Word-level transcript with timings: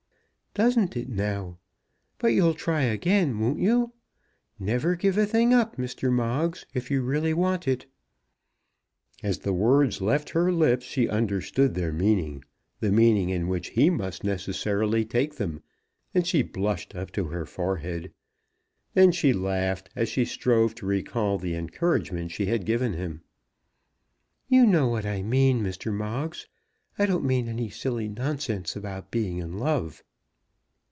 "Doesn't 0.53 0.97
it 0.97 1.07
now? 1.07 1.59
But 2.17 2.33
you'll 2.33 2.55
try 2.55 2.81
again; 2.81 3.39
won't 3.39 3.59
you? 3.59 3.93
Never 4.59 4.97
give 4.97 5.17
a 5.17 5.25
thing 5.25 5.53
up, 5.53 5.77
Mr. 5.77 6.11
Moggs, 6.11 6.65
if 6.73 6.91
you 6.91 7.01
want 7.37 7.69
it 7.69 7.83
really." 7.85 7.91
As 9.29 9.39
the 9.39 9.53
words 9.53 10.01
left 10.01 10.31
her 10.31 10.51
lips 10.51 10.85
she 10.85 11.07
understood 11.07 11.73
their 11.73 11.93
meaning, 11.93 12.43
the 12.81 12.91
meaning 12.91 13.29
in 13.29 13.47
which 13.47 13.69
he 13.69 13.89
must 13.89 14.25
necessarily 14.25 15.05
take 15.05 15.35
them, 15.37 15.63
and 16.13 16.27
she 16.27 16.41
blushed 16.41 16.95
up 16.95 17.11
to 17.13 17.27
her 17.29 17.45
forehead. 17.45 18.11
Then 18.93 19.13
she 19.13 19.31
laughed 19.31 19.89
as 19.95 20.09
she 20.09 20.25
strove 20.25 20.75
to 20.75 20.85
recall 20.85 21.37
the 21.37 21.55
encouragement 21.55 22.31
she 22.31 22.47
had 22.47 22.65
given 22.65 22.91
him. 22.91 23.21
"You 24.49 24.65
know 24.65 24.87
what 24.87 25.05
I 25.05 25.23
mean, 25.23 25.63
Mr. 25.63 25.93
Moggs. 25.93 26.45
I 26.99 27.05
don't 27.05 27.23
mean 27.23 27.47
any 27.47 27.69
silly 27.69 28.09
nonsense 28.09 28.75
about 28.75 29.11
being 29.11 29.37
in 29.37 29.57
love." 29.57 30.03